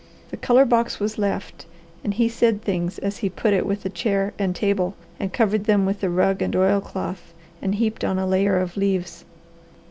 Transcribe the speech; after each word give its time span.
The 0.31 0.37
colour 0.37 0.65
box 0.65 0.99
was 0.99 1.19
left, 1.19 1.67
and 2.03 2.11
he 2.15 2.27
said 2.27 2.63
things 2.63 2.97
as 2.97 3.17
he 3.17 3.29
put 3.29 3.53
it 3.53 3.67
with 3.67 3.83
the 3.83 3.89
chair 3.91 4.33
and 4.39 4.55
table, 4.55 4.95
covered 5.31 5.65
them 5.65 5.85
with 5.85 6.01
the 6.01 6.09
rug 6.09 6.41
and 6.41 6.55
oilcloth, 6.55 7.35
and 7.61 7.75
heaped 7.75 8.03
on 8.03 8.17
a 8.17 8.25
layer 8.25 8.57
of 8.57 8.75
leaves. 8.75 9.25